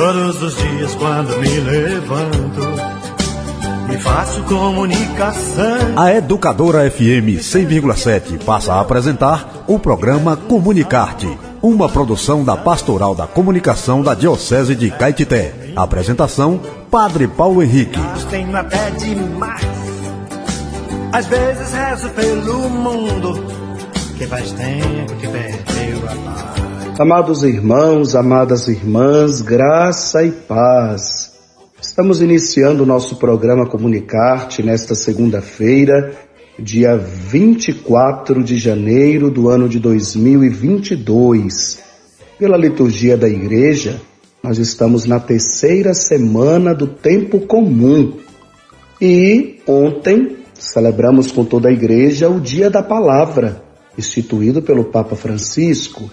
[0.00, 2.60] Todos os dias quando me levanto,
[3.86, 5.92] me faço comunicação.
[5.94, 11.28] A Educadora FM 100,7 passa a apresentar o programa Comunicarte,
[11.60, 15.52] uma produção da Pastoral da Comunicação da Diocese de Caetité.
[15.76, 16.58] Apresentação:
[16.90, 18.00] Padre Paulo Henrique.
[18.30, 19.66] Tenho até demais.
[21.12, 23.44] Às vezes rezo pelo mundo,
[24.16, 26.69] que faz tempo que perdeu a paz.
[27.00, 31.32] Amados irmãos, amadas irmãs, graça e paz.
[31.80, 36.12] Estamos iniciando o nosso programa Comunicarte nesta segunda-feira,
[36.58, 41.82] dia 24 de janeiro do ano de 2022.
[42.38, 43.98] Pela liturgia da igreja,
[44.42, 48.18] nós estamos na terceira semana do tempo comum.
[49.00, 53.64] E ontem celebramos com toda a igreja o Dia da Palavra,
[53.96, 56.10] instituído pelo Papa Francisco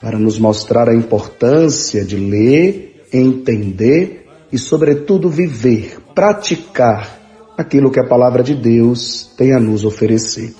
[0.00, 7.18] para nos mostrar a importância de ler, entender e, sobretudo, viver, praticar
[7.56, 10.54] aquilo que a palavra de Deus tem a nos oferecer.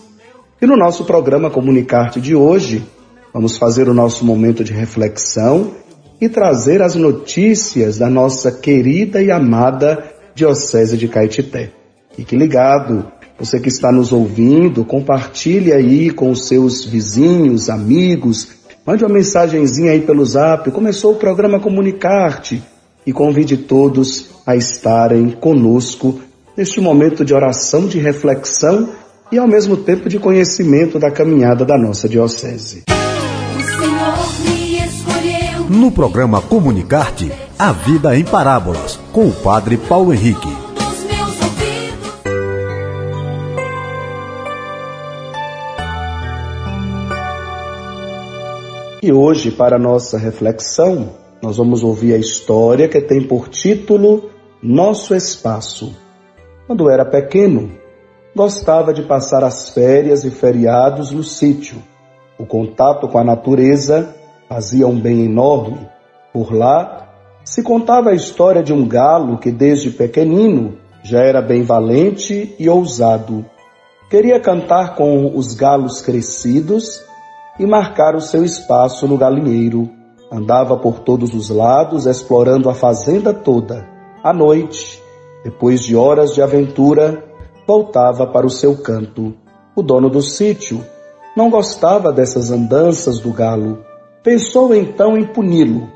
[0.61, 2.84] E no nosso programa Comunicarte de hoje,
[3.33, 5.73] vamos fazer o nosso momento de reflexão
[6.20, 11.70] e trazer as notícias da nossa querida e amada Diocese de Caetité.
[12.17, 13.06] Fique ligado,
[13.39, 18.58] você que está nos ouvindo, compartilhe aí com os seus vizinhos, amigos,
[18.89, 20.70] Mande uma mensagenzinha aí pelo zap.
[20.70, 22.62] Começou o programa Comunicarte
[23.06, 26.19] e convide todos a estarem conosco
[26.56, 28.89] neste momento de oração, de reflexão
[29.30, 32.84] e ao mesmo tempo de conhecimento da caminhada da nossa diocese.
[35.69, 40.67] No programa Comunicarte, a vida em parábolas, com o padre Paulo Henrique.
[49.00, 51.10] E hoje, para nossa reflexão,
[51.41, 55.94] nós vamos ouvir a história que tem por título Nosso Espaço.
[56.66, 57.70] Quando era pequeno,
[58.34, 61.80] gostava de passar as férias e feriados no sítio.
[62.36, 64.17] O contato com a natureza
[64.48, 65.89] fazia um bem enorme.
[66.33, 67.08] Por lá,
[67.44, 72.68] se contava a história de um galo que desde pequenino já era bem valente e
[72.68, 73.46] ousado.
[74.11, 77.06] Queria cantar com os galos crescidos
[77.58, 79.91] e marcar o seu espaço no galinheiro.
[80.30, 83.89] Andava por todos os lados, explorando a fazenda toda.
[84.23, 85.02] À noite,
[85.42, 87.24] depois de horas de aventura,
[87.67, 89.35] voltava para o seu canto.
[89.74, 90.85] O dono do sítio
[91.36, 93.79] não gostava dessas andanças do galo.
[94.23, 95.89] Pensou então em puni-lo.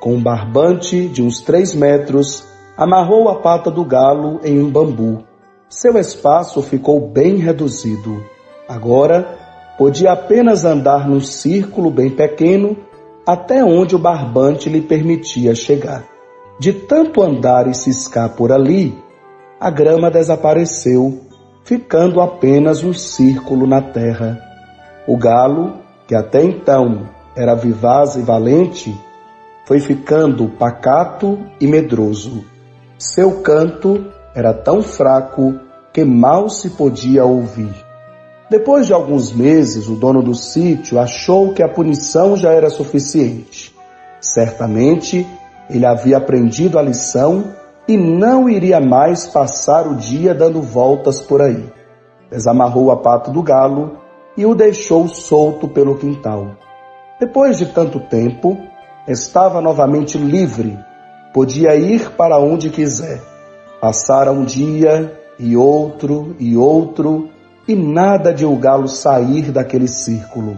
[0.00, 2.44] Com um barbante de uns três metros,
[2.76, 5.24] amarrou a pata do galo em um bambu.
[5.68, 8.22] Seu espaço ficou bem reduzido.
[8.68, 9.37] Agora
[9.78, 12.76] podia apenas andar num círculo bem pequeno
[13.24, 16.04] até onde o barbante lhe permitia chegar.
[16.58, 18.98] De tanto andar e ciscar por ali,
[19.60, 21.20] a grama desapareceu,
[21.62, 24.42] ficando apenas um círculo na terra.
[25.06, 25.74] O galo,
[26.08, 28.92] que até então era vivaz e valente,
[29.64, 32.44] foi ficando pacato e medroso.
[32.98, 35.54] Seu canto era tão fraco
[35.92, 37.87] que mal se podia ouvir.
[38.50, 43.74] Depois de alguns meses, o dono do sítio achou que a punição já era suficiente.
[44.20, 45.26] Certamente,
[45.68, 47.52] ele havia aprendido a lição
[47.86, 51.62] e não iria mais passar o dia dando voltas por aí.
[52.30, 53.98] Desamarrou a pata do galo
[54.34, 56.56] e o deixou solto pelo quintal.
[57.20, 58.56] Depois de tanto tempo,
[59.06, 60.78] estava novamente livre,
[61.34, 63.20] podia ir para onde quiser.
[63.78, 67.28] Passara um dia e outro e outro,
[67.68, 70.56] e nada de o galo sair daquele círculo.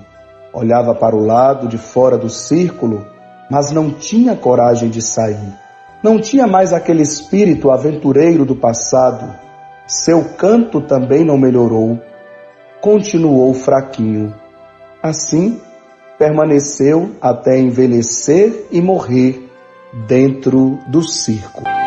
[0.52, 3.04] Olhava para o lado de fora do círculo,
[3.50, 5.52] mas não tinha coragem de sair.
[6.02, 9.34] Não tinha mais aquele espírito aventureiro do passado.
[9.86, 11.98] Seu canto também não melhorou.
[12.80, 14.32] Continuou fraquinho.
[15.02, 15.60] Assim,
[16.16, 19.50] permaneceu até envelhecer e morrer
[20.06, 21.79] dentro do círculo.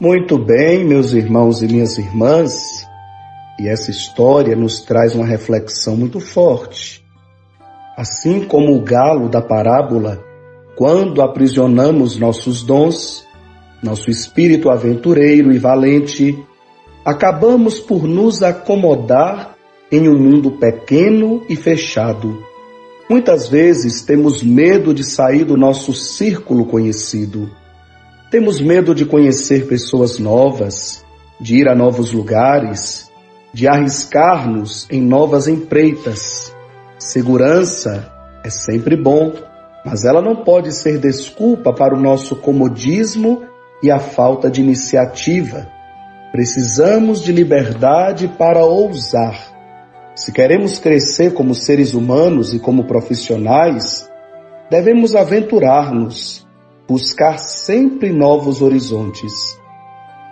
[0.00, 2.86] Muito bem, meus irmãos e minhas irmãs,
[3.58, 7.04] e essa história nos traz uma reflexão muito forte.
[7.96, 10.24] Assim como o galo da parábola,
[10.76, 13.26] quando aprisionamos nossos dons,
[13.82, 16.38] nosso espírito aventureiro e valente,
[17.04, 19.56] acabamos por nos acomodar
[19.90, 22.40] em um mundo pequeno e fechado.
[23.10, 27.50] Muitas vezes temos medo de sair do nosso círculo conhecido
[28.30, 31.04] temos medo de conhecer pessoas novas,
[31.40, 33.10] de ir a novos lugares,
[33.52, 36.54] de arriscar-nos em novas empreitas.
[36.98, 38.12] Segurança
[38.44, 39.32] é sempre bom,
[39.84, 43.44] mas ela não pode ser desculpa para o nosso comodismo
[43.82, 45.66] e a falta de iniciativa.
[46.30, 49.56] Precisamos de liberdade para ousar.
[50.14, 54.10] Se queremos crescer como seres humanos e como profissionais,
[54.68, 56.47] devemos aventurar-nos,
[56.88, 59.60] buscar sempre novos horizontes.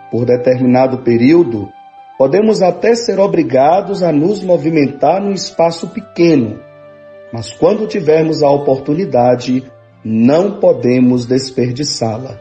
[0.09, 1.69] Por determinado período,
[2.17, 6.59] podemos até ser obrigados a nos movimentar num espaço pequeno,
[7.31, 9.63] mas quando tivermos a oportunidade,
[10.03, 12.39] não podemos desperdiçá-la.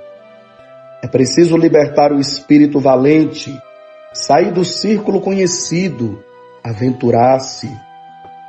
[1.03, 3.55] É preciso libertar o espírito valente,
[4.15, 6.23] sair do círculo conhecido,
[6.65, 7.71] aventurar-se.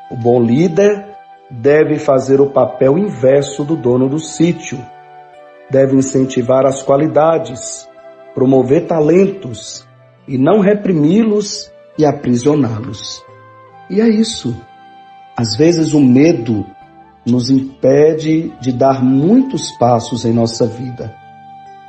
[0.10, 1.06] O bom líder
[1.52, 4.80] deve fazer o papel inverso do dono do sítio.
[5.70, 7.88] Deve incentivar as qualidades,
[8.34, 9.86] promover talentos
[10.28, 13.24] e não reprimi-los e aprisioná-los.
[13.90, 14.56] E é isso.
[15.36, 16.66] Às vezes o medo
[17.26, 21.14] nos impede de dar muitos passos em nossa vida.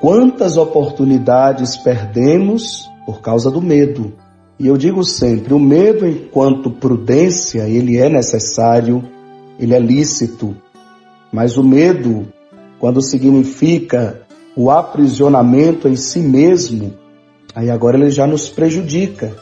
[0.00, 4.12] Quantas oportunidades perdemos por causa do medo?
[4.58, 9.04] E eu digo sempre, o medo enquanto prudência, ele é necessário,
[9.58, 10.56] ele é lícito,
[11.32, 12.26] mas o medo,
[12.78, 14.22] quando significa
[14.56, 16.94] o aprisionamento em si mesmo,
[17.54, 19.36] aí agora ele já nos prejudica,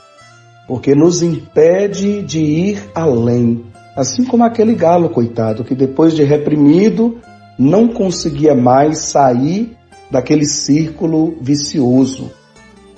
[0.67, 3.65] porque nos impede de ir além.
[3.97, 7.19] Assim como aquele galo, coitado, que depois de reprimido
[7.59, 9.77] não conseguia mais sair
[10.11, 12.31] daquele círculo vicioso.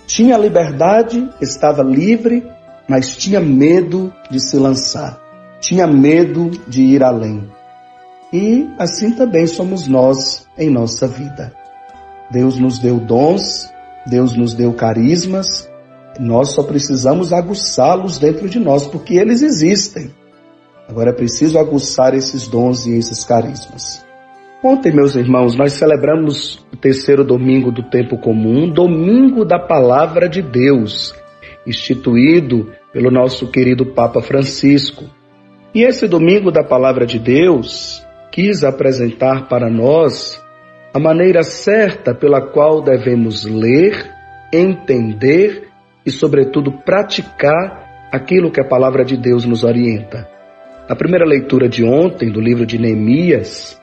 [0.07, 2.45] Tinha liberdade, estava livre,
[2.89, 5.21] mas tinha medo de se lançar,
[5.61, 7.58] tinha medo de ir além.
[8.33, 11.53] E assim também somos nós em nossa vida.
[12.31, 13.73] Deus nos deu dons,
[14.07, 15.71] Deus nos deu carismas,
[16.21, 20.11] nós só precisamos aguçá-los dentro de nós, porque eles existem.
[20.89, 24.05] Agora é preciso aguçar esses dons e esses carismas.
[24.63, 30.43] Ontem, meus irmãos, nós celebramos o terceiro domingo do tempo comum, domingo da palavra de
[30.43, 31.15] Deus,
[31.67, 35.05] instituído pelo nosso querido Papa Francisco.
[35.75, 38.03] E esse domingo da palavra de Deus
[38.39, 40.41] quis apresentar para nós
[40.95, 44.09] a maneira certa pela qual devemos ler,
[44.53, 45.67] entender
[46.07, 50.29] e, sobretudo, praticar aquilo que a palavra de Deus nos orienta.
[50.89, 53.77] Na primeira leitura de ontem do livro de Neemias,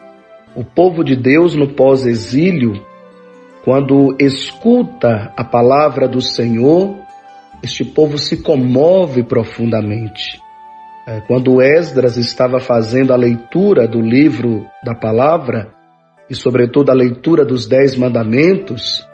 [0.55, 2.81] o povo de Deus no pós-exílio,
[3.65, 6.95] quando escuta a palavra do Senhor,
[7.61, 10.44] este povo se comove profundamente.
[11.07, 15.71] É, quando Esdras estava fazendo a leitura do livro da palavra,
[16.27, 19.07] e sobretudo a leitura dos Dez Mandamentos,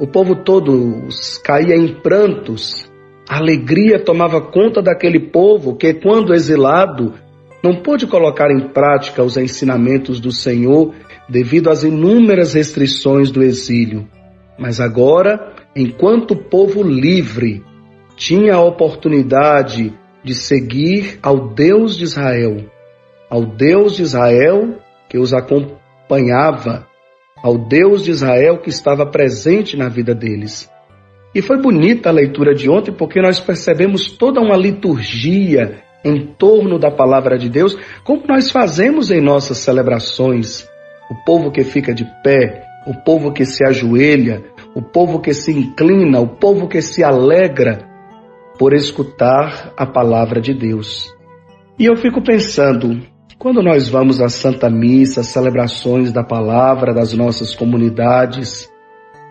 [0.00, 1.06] o povo todo
[1.44, 2.90] caía em prantos.
[3.28, 7.14] A alegria tomava conta daquele povo que, quando exilado,
[7.62, 10.94] não pôde colocar em prática os ensinamentos do Senhor
[11.28, 14.08] devido às inúmeras restrições do exílio.
[14.58, 17.64] Mas agora, enquanto povo livre,
[18.16, 19.94] tinha a oportunidade
[20.26, 22.56] de seguir ao Deus de Israel,
[23.30, 24.74] ao Deus de Israel
[25.08, 26.84] que os acompanhava,
[27.40, 30.68] ao Deus de Israel que estava presente na vida deles.
[31.32, 36.76] E foi bonita a leitura de ontem porque nós percebemos toda uma liturgia em torno
[36.76, 40.68] da palavra de Deus, como nós fazemos em nossas celebrações.
[41.08, 44.42] O povo que fica de pé, o povo que se ajoelha,
[44.74, 47.94] o povo que se inclina, o povo que se alegra
[48.58, 51.14] por escutar a palavra de Deus.
[51.78, 53.00] E eu fico pensando,
[53.38, 58.70] quando nós vamos à Santa Missa, celebrações da palavra das nossas comunidades,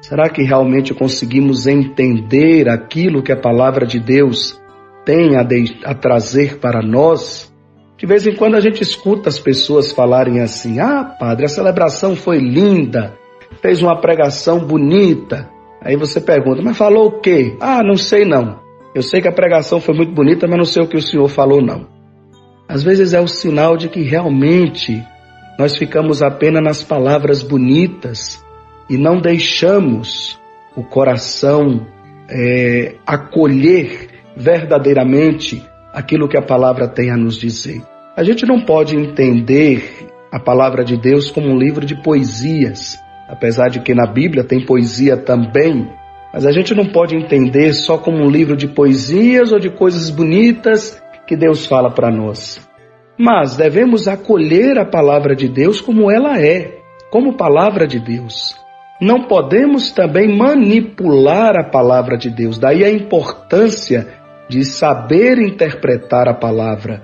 [0.02, 4.62] será que realmente conseguimos entender aquilo que a palavra de Deus
[5.04, 7.52] tem a, de, a trazer para nós,
[7.98, 12.16] de vez em quando a gente escuta as pessoas falarem assim: Ah, padre, a celebração
[12.16, 13.18] foi linda,
[13.62, 15.50] fez uma pregação bonita.
[15.82, 17.56] Aí você pergunta: Mas falou o quê?
[17.60, 18.65] Ah, não sei não.
[18.96, 21.28] Eu sei que a pregação foi muito bonita, mas não sei o que o senhor
[21.28, 21.86] falou não.
[22.66, 25.04] Às vezes é o sinal de que realmente
[25.60, 28.42] nós ficamos apenas nas palavras bonitas
[28.90, 30.40] e não deixamos
[30.78, 31.86] o coração
[32.30, 35.62] é, acolher verdadeiramente
[35.94, 37.82] aquilo que a palavra tem a nos dizer.
[38.16, 42.98] A gente não pode entender a palavra de Deus como um livro de poesias,
[43.28, 45.90] apesar de que na Bíblia tem poesia também,
[46.36, 50.10] mas a gente não pode entender só como um livro de poesias ou de coisas
[50.10, 52.60] bonitas que Deus fala para nós.
[53.18, 58.54] Mas devemos acolher a palavra de Deus como ela é, como palavra de Deus.
[59.00, 64.06] Não podemos também manipular a palavra de Deus, daí a importância
[64.50, 67.04] de saber interpretar a palavra.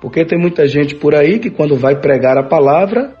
[0.00, 3.12] Porque tem muita gente por aí que quando vai pregar a palavra,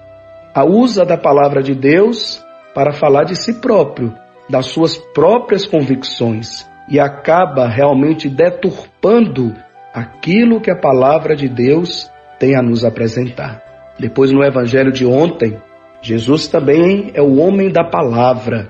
[0.66, 4.12] usa da palavra de Deus para falar de si próprio,
[4.48, 9.54] das suas próprias convicções e acaba realmente deturpando
[9.92, 13.62] aquilo que a palavra de Deus tem a nos apresentar.
[13.98, 15.56] Depois, no evangelho de ontem,
[16.02, 18.68] Jesus também é o homem da palavra,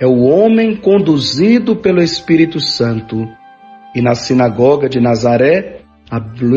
[0.00, 3.28] é o homem conduzido pelo Espírito Santo.
[3.94, 5.80] E na sinagoga de Nazaré,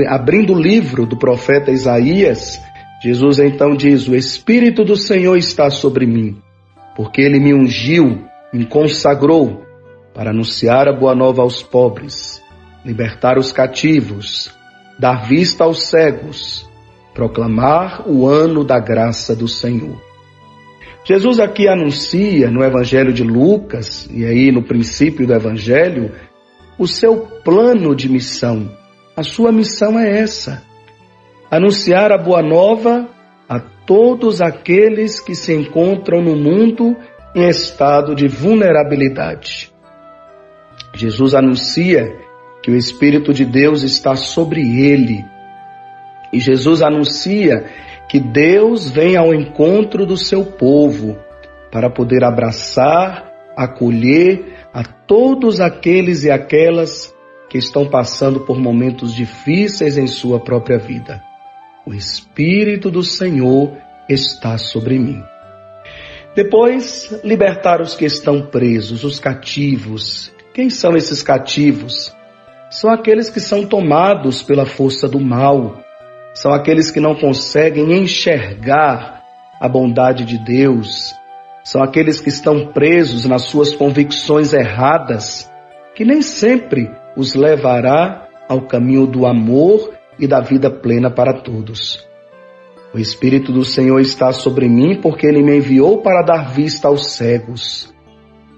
[0.09, 2.59] abrindo o livro do profeta Isaías,
[3.01, 6.37] Jesus então diz: O Espírito do Senhor está sobre mim,
[6.95, 9.63] porque ele me ungiu, me consagrou
[10.13, 12.41] para anunciar a boa nova aos pobres,
[12.83, 14.51] libertar os cativos,
[14.97, 16.69] dar vista aos cegos,
[17.13, 20.01] proclamar o ano da graça do Senhor.
[21.03, 26.11] Jesus aqui anuncia no Evangelho de Lucas, e aí no princípio do Evangelho,
[26.77, 28.69] o seu plano de missão.
[29.15, 30.63] A sua missão é essa:
[31.49, 33.07] anunciar a boa nova
[33.47, 36.95] a todos aqueles que se encontram no mundo
[37.35, 39.71] em estado de vulnerabilidade.
[40.93, 42.11] Jesus anuncia
[42.63, 45.23] que o Espírito de Deus está sobre ele.
[46.33, 47.65] E Jesus anuncia
[48.09, 51.17] que Deus vem ao encontro do seu povo
[51.71, 57.13] para poder abraçar, acolher a todos aqueles e aquelas
[57.49, 61.21] que estão passando por momentos difíceis em sua própria vida.
[61.85, 63.71] O Espírito do Senhor
[64.07, 65.23] está sobre mim.
[66.35, 72.15] Depois, libertar os que estão presos, os cativos, quem são esses cativos?
[72.69, 75.83] São aqueles que são tomados pela força do mal,
[76.33, 79.23] são aqueles que não conseguem enxergar
[79.59, 81.13] a bondade de Deus,
[81.63, 85.51] são aqueles que estão presos nas suas convicções erradas,
[85.95, 92.07] que nem sempre os levará ao caminho do amor e da vida plena para todos.
[92.93, 97.11] O Espírito do Senhor está sobre mim porque ele me enviou para dar vista aos
[97.11, 97.93] cegos.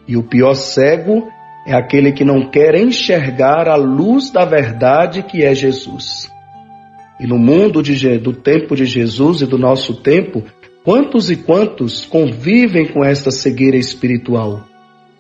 [0.08, 1.28] E o pior cego
[1.68, 6.32] é aquele que não quer enxergar a luz da verdade que é Jesus.
[7.20, 10.44] E no mundo de, do tempo de Jesus e do nosso tempo,
[10.84, 14.66] quantos e quantos convivem com esta cegueira espiritual?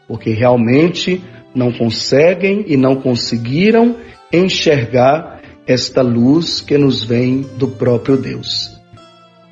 [0.07, 1.21] Porque realmente
[1.53, 3.97] não conseguem e não conseguiram
[4.31, 8.80] enxergar esta luz que nos vem do próprio Deus.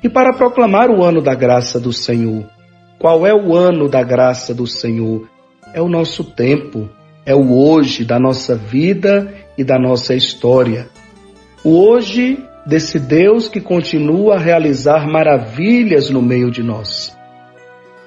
[0.02, 2.44] E para proclamar o ano da graça do Senhor,
[2.98, 5.28] qual é o ano da graça do Senhor?
[5.72, 6.88] é o nosso tempo,
[7.24, 10.88] é o hoje da nossa vida e da nossa história.
[11.64, 17.16] O hoje desse Deus que continua a realizar maravilhas no meio de nós.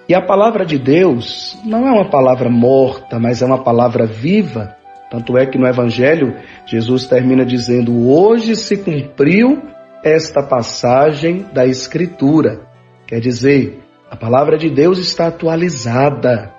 [0.08, 4.76] E a palavra de Deus não é uma palavra morta, mas é uma palavra viva.
[5.10, 6.36] Tanto é que no Evangelho
[6.66, 9.62] Jesus termina dizendo: Hoje se cumpriu
[10.04, 12.62] esta passagem da Escritura.
[13.08, 13.80] Quer dizer,
[14.12, 16.54] a palavra de Deus está atualizada.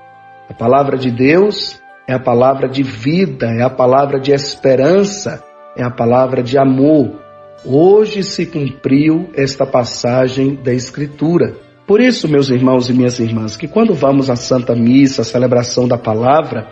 [0.49, 5.43] A palavra de Deus é a palavra de vida, é a palavra de esperança,
[5.77, 7.21] é a palavra de amor.
[7.65, 11.55] Hoje se cumpriu esta passagem da Escritura.
[11.87, 15.87] Por isso, meus irmãos e minhas irmãs, que quando vamos à Santa Missa, à celebração
[15.87, 16.67] da palavra,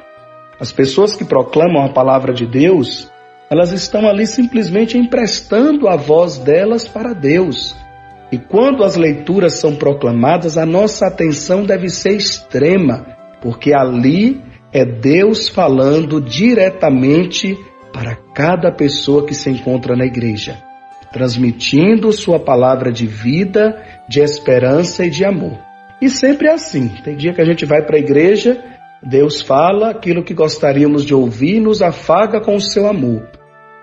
[0.58, 3.10] as pessoas que proclamam a palavra de Deus,
[3.52, 7.76] elas estão ali simplesmente emprestando a voz delas para Deus.
[8.32, 13.06] E quando as leituras são proclamadas, a nossa atenção deve ser extrema,
[13.42, 14.40] porque ali
[14.72, 17.54] é Deus falando diretamente
[17.92, 20.56] para cada pessoa que se encontra na igreja,
[21.12, 25.58] transmitindo sua palavra de vida, de esperança e de amor.
[26.00, 26.88] E sempre é assim.
[27.04, 28.64] Tem dia que a gente vai para a igreja,
[29.02, 33.31] Deus fala aquilo que gostaríamos de ouvir nos afaga com o seu amor.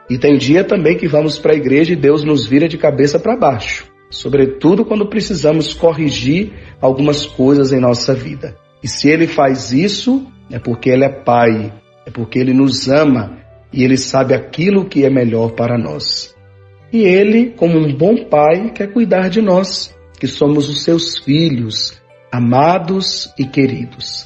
[0.10, 3.20] E tem dia também que vamos para a igreja e Deus nos vira de cabeça
[3.20, 6.52] para baixo, sobretudo quando precisamos corrigir
[6.82, 8.58] algumas coisas em nossa vida.
[8.82, 11.72] E se ele faz isso, é porque ele é Pai,
[12.06, 13.38] é porque ele nos ama
[13.72, 16.36] e ele sabe aquilo que é melhor para nós.
[16.92, 22.02] E ele, como um bom Pai, quer cuidar de nós, que somos os seus filhos,
[22.32, 24.26] amados e queridos.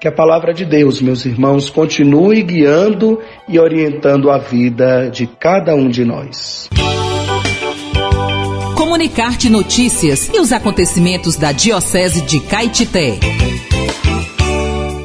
[0.00, 5.74] Que a palavra de Deus, meus irmãos, continue guiando e orientando a vida de cada
[5.74, 6.70] um de nós.
[8.78, 13.18] Comunicar-te notícias e os acontecimentos da Diocese de Caetité.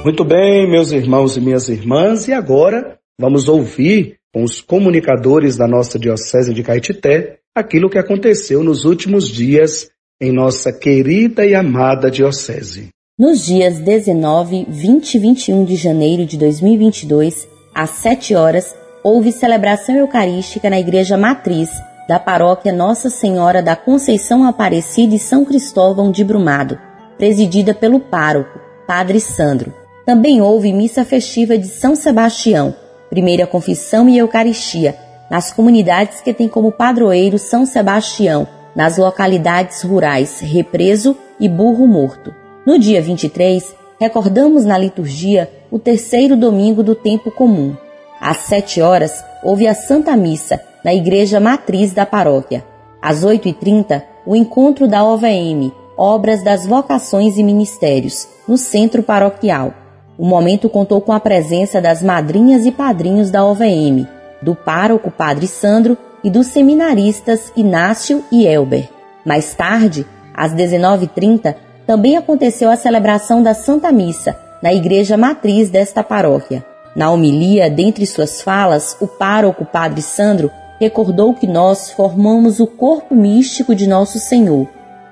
[0.02, 5.68] Muito bem, meus irmãos e minhas irmãs, e agora vamos ouvir com os comunicadores da
[5.68, 9.90] nossa Diocese de Caetité aquilo que aconteceu nos últimos dias
[10.22, 12.95] em nossa querida e amada Diocese.
[13.18, 19.96] Nos dias 19, 20 e 21 de janeiro de 2022, às 7 horas, houve celebração
[19.96, 21.70] eucarística na Igreja Matriz,
[22.10, 26.78] da paróquia Nossa Senhora da Conceição Aparecida e São Cristóvão de Brumado,
[27.18, 29.74] presidida pelo pároco, Padre Sandro.
[30.06, 32.76] Também houve missa festiva de São Sebastião,
[33.10, 34.94] primeira confissão e Eucaristia,
[35.32, 38.46] nas comunidades que têm como padroeiro São Sebastião,
[38.76, 42.44] nas localidades rurais Represo e Burro Morto.
[42.66, 47.78] No dia 23, recordamos na liturgia o terceiro domingo do tempo comum.
[48.20, 52.66] Às sete horas, houve a Santa Missa, na igreja matriz da paróquia.
[53.00, 59.72] Às 8h30, o encontro da OVM, Obras das Vocações e Ministérios, no centro paroquial.
[60.18, 64.08] O momento contou com a presença das madrinhas e padrinhos da OVM,
[64.42, 68.90] do pároco Padre Sandro e dos seminaristas Inácio e Elber.
[69.24, 70.04] Mais tarde,
[70.34, 76.66] às 19h30, também aconteceu a celebração da Santa Missa na igreja matriz desta paróquia.
[76.96, 80.50] Na homilia, dentre suas falas, o pároco Padre Sandro
[80.80, 84.68] recordou que nós formamos o corpo místico de nosso Senhor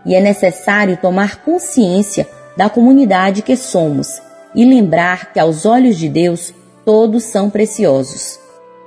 [0.05, 2.27] e é necessário tomar consciência
[2.57, 4.21] da comunidade que somos
[4.55, 6.53] e lembrar que, aos olhos de Deus,
[6.85, 8.39] todos são preciosos.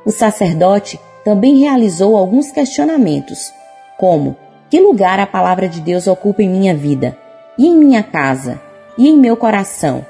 [0.04, 3.52] O sacerdote também realizou alguns questionamentos,
[3.98, 4.36] como:
[4.70, 7.16] que lugar a palavra de Deus ocupa em minha vida,
[7.58, 8.60] e em minha casa,
[8.98, 10.04] e em meu coração?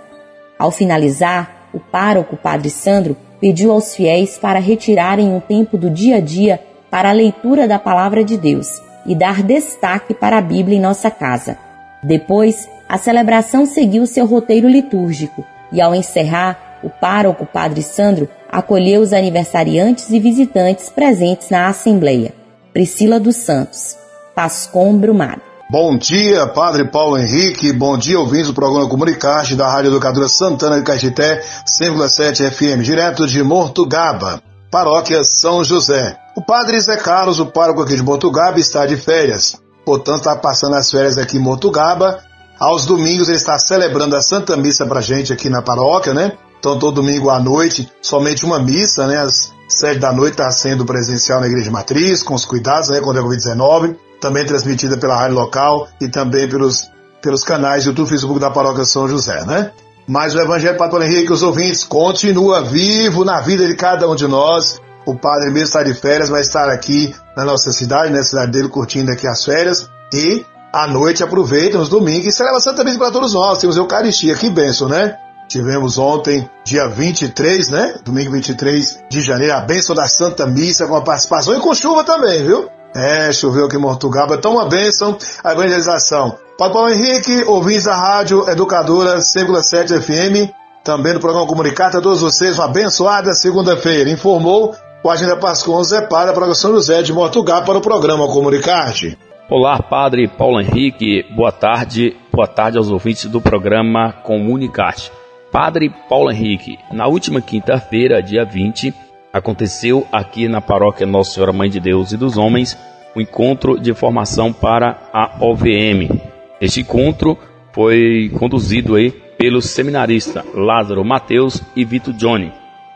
[0.58, 6.16] Ao finalizar, o pároco Padre Sandro pediu aos fiéis para retirarem um tempo do dia
[6.16, 6.60] a dia
[6.90, 11.10] para a leitura da palavra de Deus e dar destaque para a Bíblia em nossa
[11.10, 11.58] casa.
[12.02, 19.00] Depois, a celebração seguiu seu roteiro litúrgico e, ao encerrar, o pároco Padre Sandro acolheu
[19.00, 22.32] os aniversariantes e visitantes presentes na Assembleia.
[22.72, 23.96] Priscila dos Santos,
[24.34, 25.45] Pascom Brumado.
[25.68, 27.72] Bom dia, Padre Paulo Henrique.
[27.72, 31.42] Bom dia, ouvintes do programa Comunicarte da Rádio Educadora Santana de Caetité,
[31.82, 36.16] 100,7 FM, direto de Mortugaba, paróquia São José.
[36.36, 39.60] O Padre Zé Carlos, o pároco aqui de Mortugaba, está de férias.
[39.84, 42.20] Portanto, está passando as férias aqui em Mortugaba.
[42.60, 46.38] Aos domingos ele está celebrando a Santa Missa pra gente aqui na paróquia, né?
[46.60, 49.18] Então, todo domingo à noite, somente uma missa, né?
[49.18, 53.00] Às sete da noite está sendo presencial na Igreja Matriz, com os cuidados, né?
[53.00, 56.90] Contra a Covid-19 também transmitida pela rádio local e também pelos,
[57.22, 59.70] pelos canais YouTube Facebook da Paróquia São José, né?
[60.06, 64.28] Mas o Evangelho Pastor Henrique, os ouvintes, continua vivo na vida de cada um de
[64.28, 64.80] nós.
[65.04, 68.68] O padre mesmo está de férias, vai estar aqui na nossa cidade, na cidade dele,
[68.68, 69.88] curtindo aqui as férias.
[70.12, 73.58] E à noite aproveita, nos domingos, e celebra Santa Missa para todos nós.
[73.58, 75.16] Temos Eucaristia, que benção, né?
[75.48, 77.94] Tivemos ontem, dia 23, né?
[78.04, 82.04] Domingo 23 de janeiro, a bênção da Santa Missa com a participação e com chuva
[82.04, 82.68] também, viu?
[82.96, 84.36] É, choveu aqui em Mortugaba.
[84.36, 86.38] Então, uma bênção a evangelização.
[86.56, 90.50] Padre Paulo Henrique, ouvintes da Rádio Educadora 100,7 FM,
[90.82, 94.08] também do programa Comunicata, a todos vocês uma abençoada segunda-feira.
[94.08, 99.18] Informou o Agenda Pascoal Zé Padre, da Programação José de Mortugaba para o programa Comunicarte.
[99.50, 105.12] Olá, Padre Paulo Henrique, boa tarde, boa tarde aos ouvintes do programa Comunicarte.
[105.52, 108.94] Padre Paulo Henrique, na última quinta-feira, dia 20,
[109.36, 112.76] aconteceu aqui na paróquia Nossa Senhora Mãe de Deus e dos Homens
[113.14, 116.20] o um encontro de formação para a OVM.
[116.60, 117.38] Este encontro
[117.72, 122.50] foi conduzido aí pelo seminarista Lázaro Mateus e Vitor Johnny.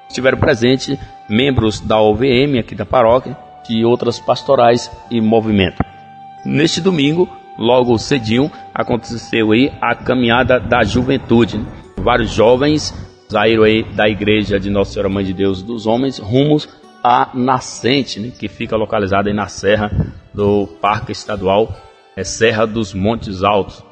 [0.08, 0.98] Estiveram presentes
[1.28, 3.36] membros da OVM aqui da paróquia
[3.68, 5.82] e outras pastorais e movimento.
[6.44, 11.60] Neste domingo, logo cedinho, aconteceu aí a caminhada da juventude.
[11.98, 12.94] Vários jovens
[13.34, 16.68] aí da igreja de Nossa Senhora Mãe de Deus dos Homens rumos
[17.02, 19.90] à nascente, né, que fica localizada na serra
[20.34, 21.74] do Parque Estadual
[22.16, 23.82] é Serra dos Montes Altos.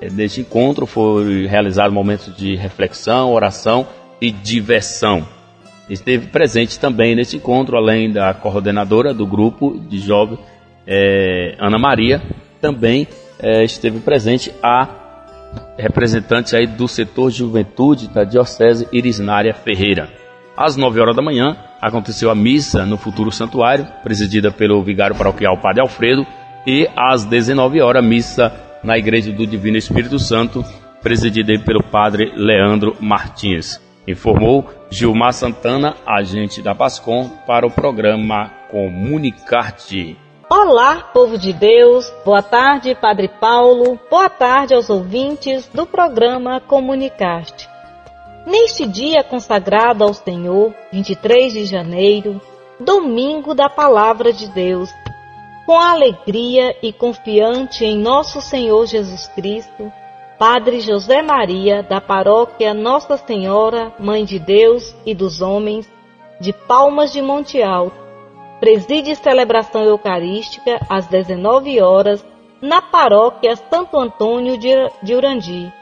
[0.00, 3.86] É, neste encontro foi realizado momentos de reflexão, oração
[4.20, 5.26] e diversão.
[5.90, 10.38] Esteve presente também neste encontro, além da coordenadora do grupo de jovens,
[10.86, 12.22] é, Ana Maria,
[12.60, 13.06] também
[13.38, 14.86] é, esteve presente a
[15.78, 20.10] representantes aí do setor juventude da Diocese Irisnária Ferreira.
[20.56, 25.56] Às 9 horas da manhã, aconteceu a missa no futuro santuário, presidida pelo vigário paroquial
[25.58, 26.26] Padre Alfredo,
[26.66, 30.64] e às 19 horas, missa na Igreja do Divino Espírito Santo,
[31.00, 33.80] presidida pelo Padre Leandro Martins.
[34.06, 40.16] Informou Gilmar Santana, agente da Pascom, para o programa Comunicarte.
[40.50, 47.68] Olá, povo de Deus, boa tarde, Padre Paulo, boa tarde aos ouvintes do programa Comunicast.
[48.46, 52.40] Neste dia consagrado ao Senhor, 23 de janeiro,
[52.80, 54.88] domingo da Palavra de Deus,
[55.66, 59.92] com alegria e confiante em nosso Senhor Jesus Cristo,
[60.38, 65.86] Padre José Maria, da paróquia Nossa Senhora, Mãe de Deus e dos Homens,
[66.40, 68.07] de Palmas de Monte Alto,
[68.60, 72.24] preside celebração eucarística às 19 horas
[72.60, 75.72] na paróquia Santo Antônio de Urandi,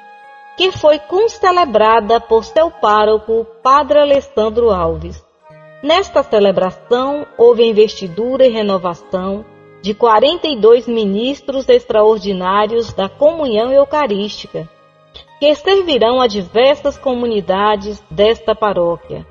[0.57, 5.25] que foi concelebrada por seu pároco, Padre Alessandro Alves.
[5.83, 9.45] Nesta celebração houve investidura e renovação
[9.83, 14.69] de 42 ministros extraordinários da comunhão eucarística,
[15.39, 19.27] que servirão a diversas comunidades desta paróquia.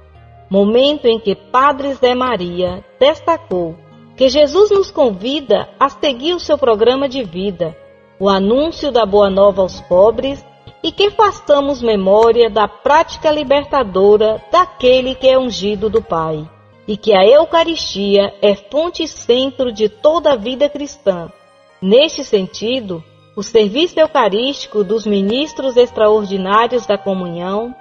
[0.50, 3.76] Momento em que Padre Zé Maria destacou
[4.16, 7.76] que Jesus nos convida a seguir o seu programa de vida,
[8.20, 10.46] o anúncio da boa nova aos pobres
[10.82, 16.48] e que façamos memória da prática libertadora daquele que é ungido do Pai,
[16.88, 21.32] e que a Eucaristia é fonte e centro de toda a vida cristã.
[21.82, 23.04] Neste sentido,
[23.36, 27.76] o serviço eucarístico dos ministros extraordinários da comunhão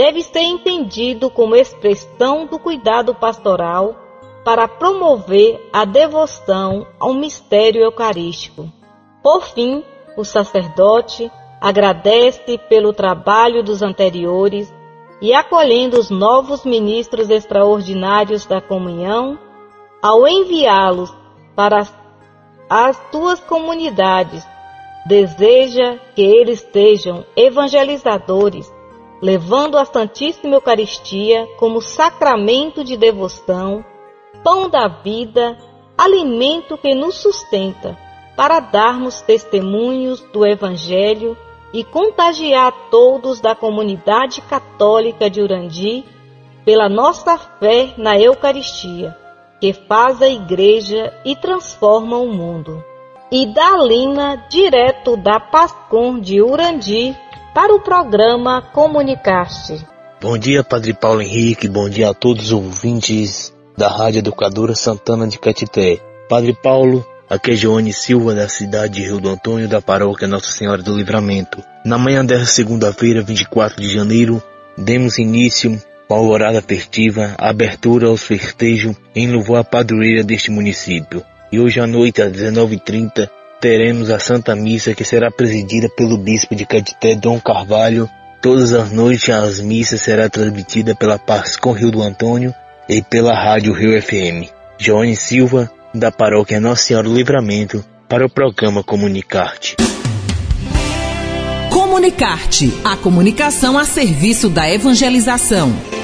[0.00, 3.94] deve ser entendido como expressão do cuidado pastoral
[4.42, 8.66] para promover a devoção ao mistério eucarístico.
[9.22, 9.84] Por fim,
[10.16, 14.72] o sacerdote agradece pelo trabalho dos anteriores
[15.20, 19.38] e acolhendo os novos ministros extraordinários da comunhão,
[20.00, 21.14] ao enviá-los
[21.54, 21.86] para
[22.70, 24.42] as suas comunidades,
[25.04, 28.79] deseja que eles sejam evangelizadores,
[29.20, 33.84] levando a Santíssima Eucaristia como sacramento de devoção,
[34.42, 35.58] pão da vida,
[35.96, 37.98] alimento que nos sustenta,
[38.36, 41.36] para darmos testemunhos do Evangelho
[41.72, 46.04] e contagiar todos da comunidade católica de Urandi
[46.64, 49.16] pela nossa fé na Eucaristia,
[49.60, 52.82] que faz a Igreja e transforma o mundo.
[53.30, 57.16] E da Lina, direto da Pascom de Urandi,
[57.60, 59.86] para o programa Comunicaste.
[60.18, 65.28] Bom dia, Padre Paulo Henrique, bom dia a todos os ouvintes da Rádio Educadora Santana
[65.28, 66.00] de Catité.
[66.26, 70.50] Padre Paulo, Aqui é Joane Silva, da cidade de Rio do Antônio, da paróquia Nossa
[70.50, 71.62] Senhora do Livramento.
[71.84, 74.42] Na manhã desta segunda-feira, 24 de janeiro,
[74.78, 80.50] demos início com a alvorada festiva, a abertura aos festejos em louvor à padroeira deste
[80.50, 81.22] município.
[81.52, 83.28] E hoje à noite, às 19h30,
[83.60, 88.08] teremos a Santa Missa que será presidida pelo Bispo de Catité, Dom Carvalho.
[88.40, 92.54] Todas as noites as missas será transmitida pela Paz com Rio do Antônio
[92.88, 94.50] e pela Rádio Rio FM.
[94.78, 99.76] Joane Silva, da paróquia Nossa Senhora do Livramento para o programa Comunicarte.
[101.70, 105.99] Comunicarte, a comunicação a serviço da evangelização.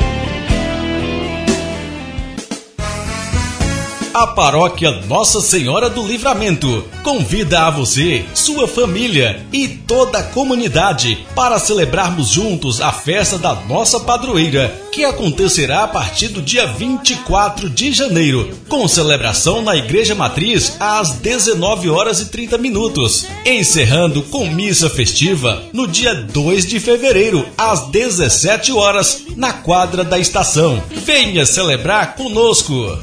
[4.17, 11.27] A paróquia Nossa Senhora do Livramento convida a você, sua família e toda a comunidade
[11.35, 17.69] para celebrarmos juntos a festa da nossa padroeira, que acontecerá a partir do dia 24
[17.69, 24.49] de janeiro, com celebração na Igreja Matriz às 19 horas e 30 minutos, encerrando com
[24.49, 30.83] missa festiva no dia 2 de fevereiro às 17 horas na quadra da estação.
[31.05, 32.99] Venha celebrar conosco.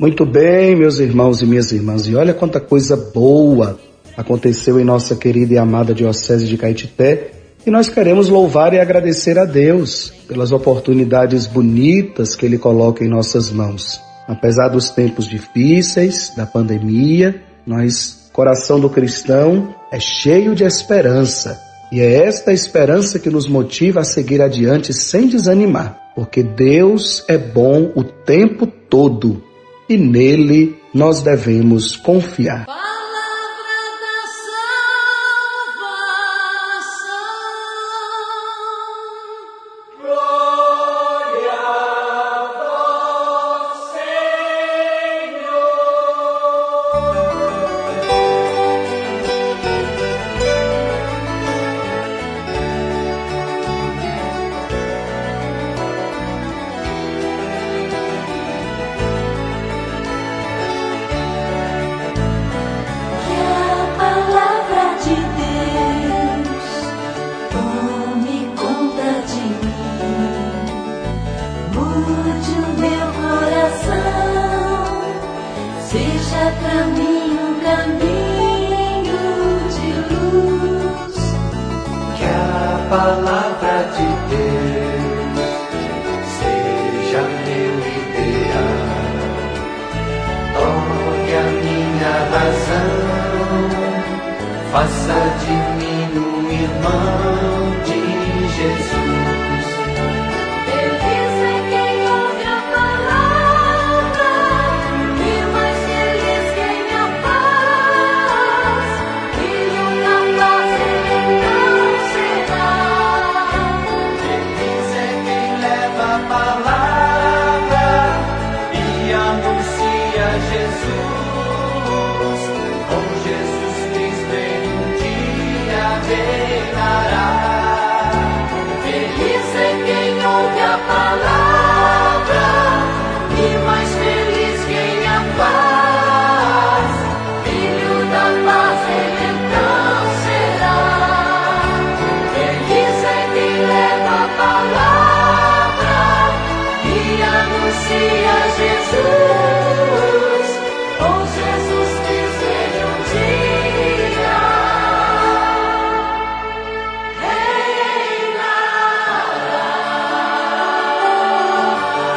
[0.00, 3.80] Muito bem, meus irmãos e minhas irmãs, e olha quanta coisa boa
[4.16, 7.32] aconteceu em nossa querida e amada Diocese de Caetité,
[7.66, 13.08] e nós queremos louvar e agradecer a Deus pelas oportunidades bonitas que Ele coloca em
[13.08, 14.00] nossas mãos.
[14.28, 21.60] Apesar dos tempos difíceis, da pandemia, nós, coração do cristão, é cheio de esperança.
[21.90, 27.36] E é esta esperança que nos motiva a seguir adiante sem desanimar, porque Deus é
[27.36, 29.47] bom o tempo todo
[29.88, 32.66] e nele nós devemos confiar.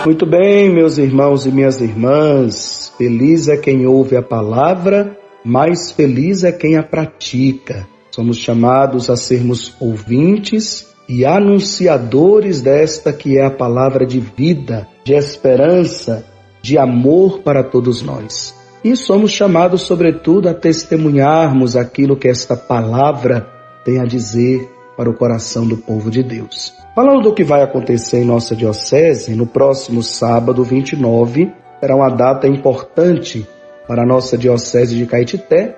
[0.04, 6.44] Muito bem, meus irmãos e minhas irmãs, feliz é quem ouve a palavra, mais feliz
[6.44, 7.88] é quem a pratica.
[8.10, 15.14] Somos chamados a sermos ouvintes e anunciadores desta que é a palavra de vida, de
[15.14, 16.26] esperança,
[16.64, 18.56] de amor para todos nós.
[18.84, 23.48] E somos chamados, sobretudo, a testemunharmos aquilo que esta palavra
[23.86, 26.81] tem a dizer para o coração do povo de Deus.
[26.94, 31.50] Falando do que vai acontecer em nossa diocese, no próximo sábado 29,
[31.80, 33.48] será uma data importante
[33.88, 35.74] para a nossa diocese de Caetité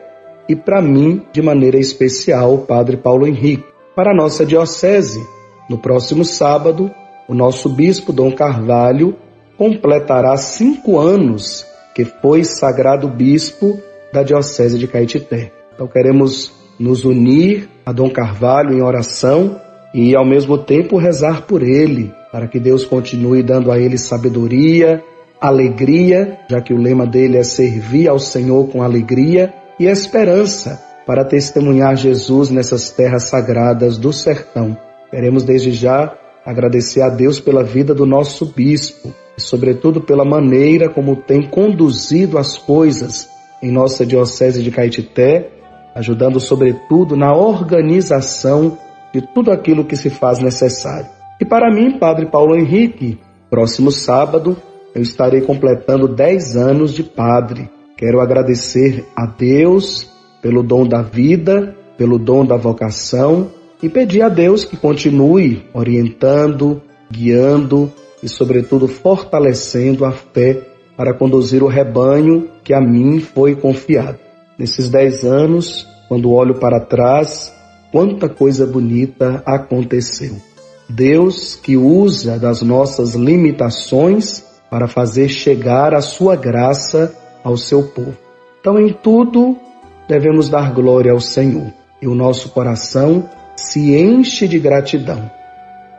[0.49, 3.63] e para mim, de maneira especial, o Padre Paulo Henrique.
[3.95, 5.23] Para a nossa diocese,
[5.69, 6.89] no próximo sábado,
[7.27, 9.15] o nosso bispo Dom Carvalho
[9.55, 13.79] completará cinco anos que foi sagrado bispo
[14.11, 15.51] da diocese de Caetité.
[15.75, 19.61] Então queremos nos unir a Dom Carvalho em oração
[19.93, 25.03] e ao mesmo tempo rezar por ele, para que Deus continue dando a ele sabedoria,
[25.39, 31.25] alegria, já que o lema dele é servir ao Senhor com alegria, e esperança para
[31.25, 34.77] testemunhar Jesus nessas terras sagradas do sertão.
[35.11, 40.89] Queremos desde já agradecer a Deus pela vida do nosso bispo e, sobretudo, pela maneira
[40.89, 43.27] como tem conduzido as coisas
[43.61, 45.49] em nossa Diocese de Caetité,
[45.95, 48.77] ajudando, sobretudo, na organização
[49.13, 51.09] de tudo aquilo que se faz necessário.
[51.39, 54.57] E para mim, Padre Paulo Henrique, próximo sábado,
[54.95, 57.69] eu estarei completando 10 anos de padre.
[57.97, 60.09] Quero agradecer a Deus
[60.41, 66.81] pelo dom da vida, pelo dom da vocação e pedir a Deus que continue orientando,
[67.11, 70.61] guiando e, sobretudo, fortalecendo a fé
[70.95, 74.19] para conduzir o rebanho que a mim foi confiado.
[74.57, 77.53] Nesses dez anos, quando olho para trás,
[77.93, 80.35] quanta coisa bonita aconteceu.
[80.89, 88.17] Deus que usa das nossas limitações para fazer chegar a sua graça ao seu povo.
[88.59, 89.55] Então, em tudo,
[90.07, 95.29] devemos dar glória ao Senhor e o nosso coração se enche de gratidão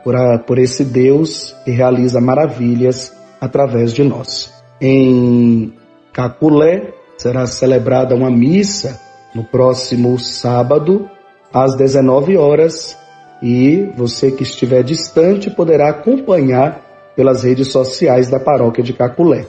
[0.03, 4.53] por, a, por esse Deus que realiza maravilhas através de nós.
[4.81, 5.73] Em
[6.11, 8.99] Caculé será celebrada uma missa
[9.33, 11.09] no próximo sábado,
[11.53, 12.97] às 19 horas,
[13.41, 16.81] e você que estiver distante poderá acompanhar
[17.15, 19.45] pelas redes sociais da paróquia de Caculé.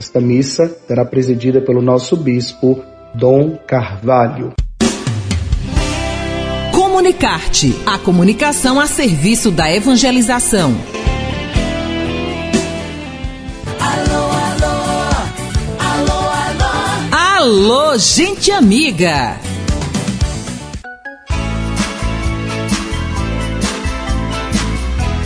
[0.00, 2.82] Esta missa será presidida pelo nosso bispo
[3.14, 4.52] Dom Carvalho.
[6.72, 10.74] Comunicarte, a comunicação a serviço da evangelização.
[17.10, 19.49] Alô, gente amiga!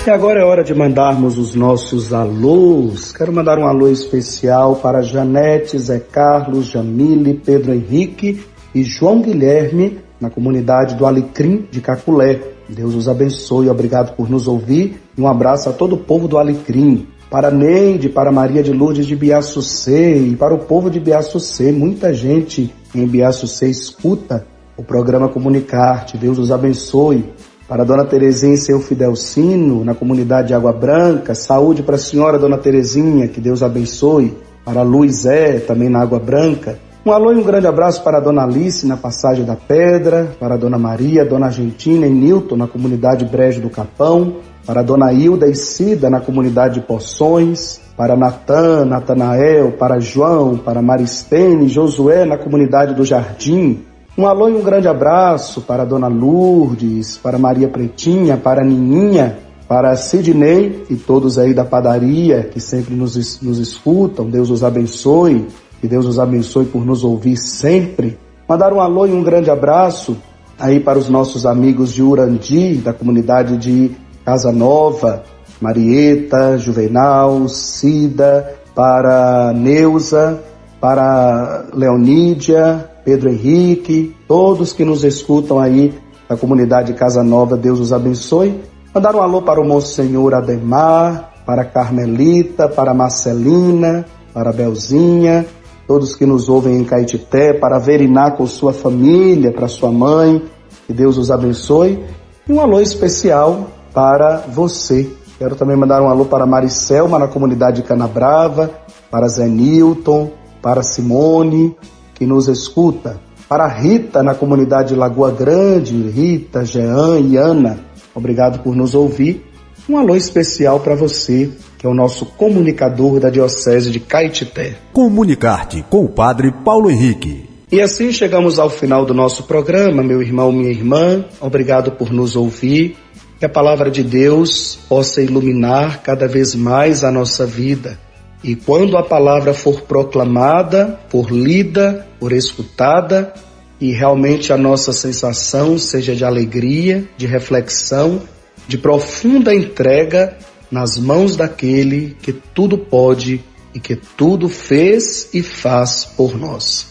[0.06, 3.10] E agora é hora de mandarmos os nossos alôs.
[3.10, 9.98] Quero mandar um alô especial para Janete, Zé Carlos, Jamile, Pedro Henrique e João Guilherme,
[10.20, 12.38] na comunidade do Alecrim de Caculé.
[12.68, 16.36] Deus os abençoe, obrigado por nos ouvir e um abraço a todo o povo do
[16.36, 21.72] Alecrim para Neide, para Maria de Lourdes de Biaçucê e para o povo de Biaçucê.
[21.72, 26.18] Muita gente em Biaçucê escuta o programa Comunicarte.
[26.18, 27.24] Deus os abençoe.
[27.68, 31.34] Para Dona Terezinha e seu Fidelcino, na comunidade de Água Branca.
[31.34, 34.36] Saúde para a senhora Dona Terezinha, que Deus abençoe.
[34.64, 36.78] Para Luizé, também na Água Branca.
[37.04, 40.32] Um alô e um grande abraço para a Dona Alice, na Passagem da Pedra.
[40.40, 44.82] Para a Dona Maria, Dona Argentina e Nilton, na comunidade Brejo do Capão para a
[44.82, 51.68] Dona Hilda e Cida na comunidade de Poções, para Natan, Natanael, para João, para Maristene,
[51.68, 53.84] Josué na comunidade do Jardim.
[54.16, 59.96] Um alô e um grande abraço para Dona Lourdes, para Maria Pretinha, para Nininha, para
[59.96, 64.30] Sidney e todos aí da padaria que sempre nos, nos escutam.
[64.30, 65.48] Deus os abençoe,
[65.80, 68.16] que Deus os abençoe por nos ouvir sempre.
[68.48, 70.16] Mandar um alô e um grande abraço
[70.60, 75.24] aí para os nossos amigos de Urandi, da comunidade de Casa Nova,
[75.60, 80.40] Marieta, Juvenal, Cida, para Neuza,
[80.80, 85.92] para Leonídia, Pedro Henrique, todos que nos escutam aí
[86.28, 88.60] da comunidade Casa Nova, Deus os abençoe.
[88.94, 95.44] Mandar um alô para o Monsenhor Ademar, para Carmelita, para Marcelina, para Belzinha,
[95.86, 100.42] todos que nos ouvem em Caetité, para Veriná com sua família, para sua mãe,
[100.86, 102.02] que Deus os abençoe.
[102.48, 105.10] E um alô especial para você.
[105.38, 108.70] Quero também mandar um alô para Maricelma, na comunidade de Canabrava,
[109.10, 110.30] para Zé Newton,
[110.62, 111.76] para Simone,
[112.14, 117.78] que nos escuta, para Rita, na comunidade de Lagoa Grande, Rita, Jean e Ana,
[118.14, 119.44] obrigado por nos ouvir.
[119.88, 121.50] Um alô especial para você
[121.84, 124.78] que é o nosso comunicador da Diocese de Caetité.
[124.90, 127.44] Comunicarte com o Padre Paulo Henrique.
[127.70, 131.26] E assim chegamos ao final do nosso programa, meu irmão, minha irmã.
[131.42, 132.96] Obrigado por nos ouvir.
[133.38, 137.98] Que a palavra de Deus possa iluminar cada vez mais a nossa vida.
[138.44, 143.32] E quando a palavra for proclamada, for lida, for escutada,
[143.80, 148.20] e realmente a nossa sensação seja de alegria, de reflexão,
[148.68, 150.36] de profunda entrega
[150.70, 153.42] nas mãos daquele que tudo pode
[153.74, 156.86] e que tudo fez e faz por nós.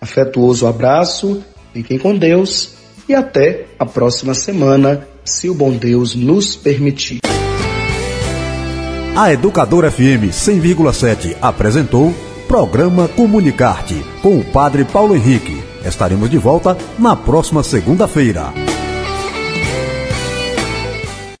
[0.00, 1.42] Afetuoso abraço,
[1.72, 2.74] fiquem com Deus
[3.08, 7.25] e até a próxima semana, se o bom Deus nos permitir.
[9.16, 12.14] A Educadora FM 100,7 apresentou
[12.46, 15.64] Programa Comunicarte com o Padre Paulo Henrique.
[15.82, 18.65] Estaremos de volta na próxima segunda-feira.